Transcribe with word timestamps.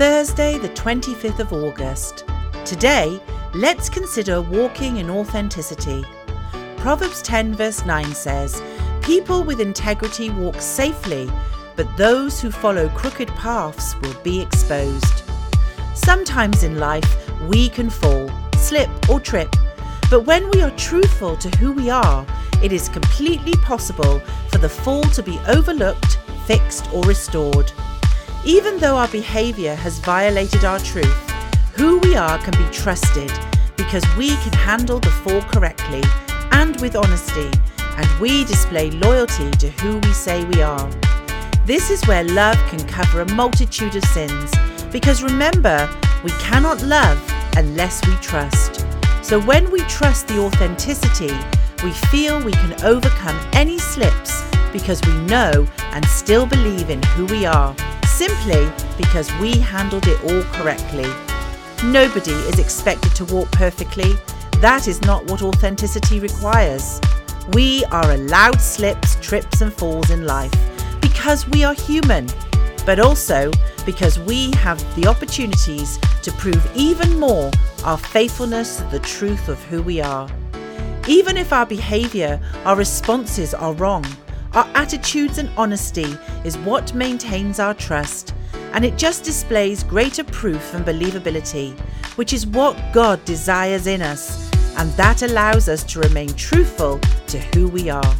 Thursday, 0.00 0.56
the 0.56 0.70
25th 0.70 1.40
of 1.40 1.52
August. 1.52 2.24
Today, 2.64 3.20
let's 3.52 3.90
consider 3.90 4.40
walking 4.40 4.96
in 4.96 5.10
authenticity. 5.10 6.02
Proverbs 6.78 7.20
10, 7.20 7.54
verse 7.54 7.84
9 7.84 8.14
says, 8.14 8.62
People 9.02 9.44
with 9.44 9.60
integrity 9.60 10.30
walk 10.30 10.58
safely, 10.58 11.30
but 11.76 11.98
those 11.98 12.40
who 12.40 12.50
follow 12.50 12.88
crooked 12.88 13.28
paths 13.36 13.94
will 14.00 14.14
be 14.22 14.40
exposed. 14.40 15.22
Sometimes 15.94 16.62
in 16.62 16.78
life, 16.78 17.30
we 17.46 17.68
can 17.68 17.90
fall, 17.90 18.30
slip, 18.56 18.88
or 19.10 19.20
trip, 19.20 19.54
but 20.08 20.24
when 20.24 20.48
we 20.52 20.62
are 20.62 20.74
truthful 20.78 21.36
to 21.36 21.50
who 21.58 21.72
we 21.72 21.90
are, 21.90 22.26
it 22.62 22.72
is 22.72 22.88
completely 22.88 23.52
possible 23.56 24.20
for 24.48 24.56
the 24.56 24.66
fall 24.66 25.02
to 25.02 25.22
be 25.22 25.38
overlooked, 25.46 26.16
fixed, 26.46 26.90
or 26.90 27.02
restored. 27.02 27.70
Even 28.44 28.78
though 28.78 28.96
our 28.96 29.08
behaviour 29.08 29.74
has 29.74 29.98
violated 29.98 30.64
our 30.64 30.78
truth, 30.78 31.30
who 31.76 31.98
we 31.98 32.16
are 32.16 32.38
can 32.38 32.52
be 32.52 32.72
trusted 32.72 33.30
because 33.76 34.02
we 34.16 34.30
can 34.36 34.52
handle 34.54 34.98
the 34.98 35.10
fall 35.10 35.42
correctly 35.42 36.02
and 36.52 36.80
with 36.80 36.96
honesty, 36.96 37.50
and 37.96 38.08
we 38.18 38.44
display 38.44 38.90
loyalty 38.92 39.50
to 39.52 39.68
who 39.68 39.98
we 39.98 40.12
say 40.14 40.42
we 40.44 40.62
are. 40.62 40.90
This 41.66 41.90
is 41.90 42.02
where 42.06 42.24
love 42.24 42.56
can 42.70 42.82
cover 42.88 43.20
a 43.20 43.34
multitude 43.34 43.94
of 43.94 44.04
sins 44.06 44.50
because 44.90 45.22
remember, 45.22 45.88
we 46.24 46.30
cannot 46.32 46.82
love 46.82 47.18
unless 47.58 48.04
we 48.06 48.14
trust. 48.16 48.86
So 49.22 49.38
when 49.38 49.70
we 49.70 49.80
trust 49.80 50.28
the 50.28 50.38
authenticity, 50.38 51.36
we 51.84 51.92
feel 51.92 52.42
we 52.42 52.52
can 52.52 52.82
overcome 52.84 53.38
any 53.52 53.78
slips 53.78 54.42
because 54.72 55.02
we 55.06 55.12
know 55.26 55.66
and 55.92 56.04
still 56.06 56.46
believe 56.46 56.88
in 56.88 57.02
who 57.02 57.26
we 57.26 57.44
are, 57.44 57.74
simply 58.20 58.70
because 58.98 59.32
we 59.40 59.56
handled 59.56 60.06
it 60.06 60.22
all 60.24 60.42
correctly. 60.52 61.08
Nobody 61.82 62.32
is 62.32 62.58
expected 62.58 63.14
to 63.16 63.24
walk 63.24 63.50
perfectly. 63.50 64.12
That 64.58 64.88
is 64.88 65.00
not 65.00 65.24
what 65.30 65.40
authenticity 65.40 66.20
requires. 66.20 67.00
We 67.54 67.82
are 67.86 68.10
allowed 68.12 68.60
slips, 68.60 69.16
trips, 69.22 69.62
and 69.62 69.72
falls 69.72 70.10
in 70.10 70.26
life 70.26 70.52
because 71.00 71.48
we 71.48 71.64
are 71.64 71.72
human, 71.72 72.28
but 72.84 73.00
also 73.00 73.50
because 73.86 74.18
we 74.18 74.50
have 74.56 74.78
the 74.96 75.06
opportunities 75.06 75.98
to 76.22 76.30
prove 76.32 76.62
even 76.76 77.18
more 77.18 77.50
our 77.84 77.96
faithfulness 77.96 78.76
to 78.76 78.84
the 78.90 78.98
truth 78.98 79.48
of 79.48 79.58
who 79.64 79.80
we 79.80 80.02
are. 80.02 80.28
Even 81.08 81.38
if 81.38 81.54
our 81.54 81.64
behaviour, 81.64 82.38
our 82.66 82.76
responses 82.76 83.54
are 83.54 83.72
wrong, 83.72 84.04
our 84.54 84.68
attitudes 84.74 85.38
and 85.38 85.50
honesty 85.56 86.16
is 86.44 86.58
what 86.58 86.94
maintains 86.94 87.60
our 87.60 87.74
trust, 87.74 88.34
and 88.72 88.84
it 88.84 88.96
just 88.96 89.24
displays 89.24 89.84
greater 89.84 90.24
proof 90.24 90.74
and 90.74 90.84
believability, 90.84 91.78
which 92.16 92.32
is 92.32 92.46
what 92.46 92.76
God 92.92 93.24
desires 93.24 93.86
in 93.86 94.02
us, 94.02 94.50
and 94.76 94.90
that 94.92 95.22
allows 95.22 95.68
us 95.68 95.84
to 95.84 96.00
remain 96.00 96.32
truthful 96.34 96.98
to 97.28 97.38
who 97.54 97.68
we 97.68 97.90
are. 97.90 98.16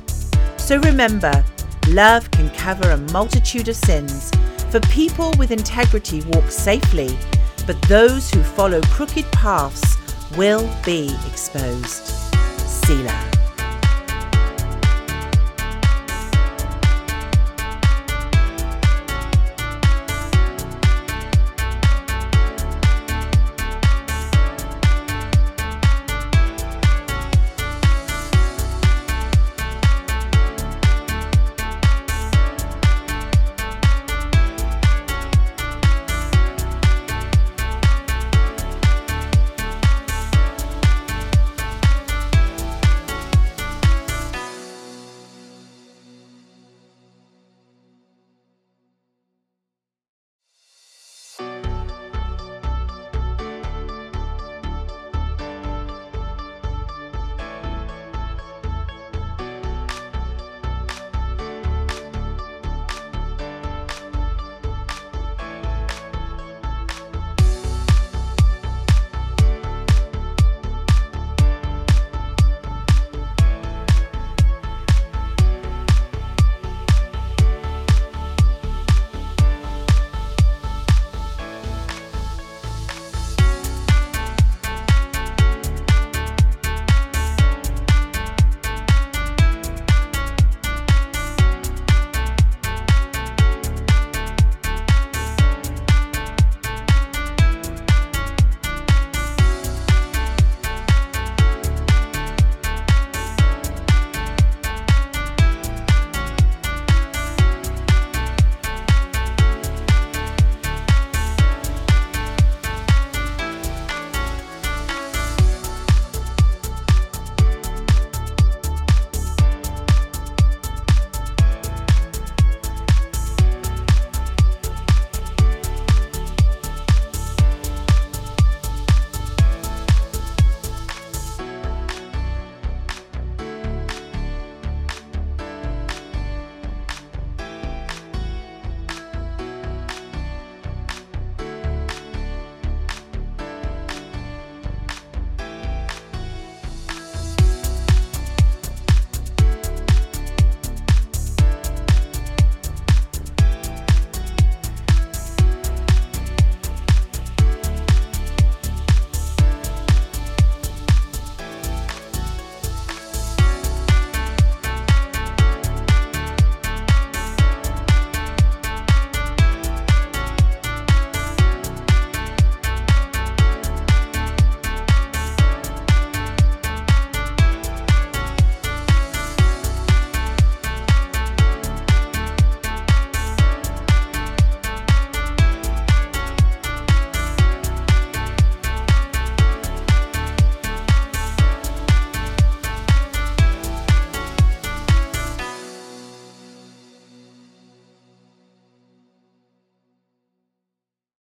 So 0.56 0.78
remember, 0.78 1.44
love 1.88 2.30
can 2.30 2.50
cover 2.50 2.90
a 2.90 3.12
multitude 3.12 3.68
of 3.68 3.76
sins, 3.76 4.30
for 4.70 4.80
people 4.80 5.32
with 5.36 5.50
integrity 5.50 6.22
walk 6.28 6.50
safely, 6.50 7.18
but 7.66 7.80
those 7.82 8.30
who 8.30 8.42
follow 8.42 8.80
crooked 8.82 9.30
paths 9.32 9.96
will 10.36 10.68
be 10.84 11.12
exposed. 11.26 12.06
Selah. 12.58 13.29